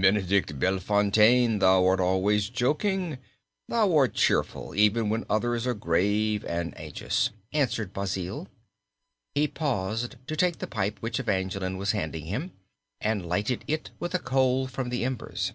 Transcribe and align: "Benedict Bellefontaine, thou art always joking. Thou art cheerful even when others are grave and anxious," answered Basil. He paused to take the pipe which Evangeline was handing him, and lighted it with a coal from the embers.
"Benedict 0.00 0.58
Bellefontaine, 0.58 1.60
thou 1.60 1.86
art 1.86 2.00
always 2.00 2.48
joking. 2.48 3.18
Thou 3.68 3.94
art 3.96 4.14
cheerful 4.14 4.74
even 4.74 5.10
when 5.10 5.24
others 5.30 5.64
are 5.64 5.74
grave 5.74 6.44
and 6.44 6.76
anxious," 6.76 7.30
answered 7.52 7.92
Basil. 7.92 8.48
He 9.36 9.46
paused 9.46 10.16
to 10.26 10.34
take 10.34 10.58
the 10.58 10.66
pipe 10.66 10.98
which 10.98 11.20
Evangeline 11.20 11.76
was 11.76 11.92
handing 11.92 12.24
him, 12.24 12.50
and 13.00 13.24
lighted 13.28 13.64
it 13.68 13.90
with 14.00 14.12
a 14.12 14.18
coal 14.18 14.66
from 14.66 14.88
the 14.88 15.04
embers. 15.04 15.52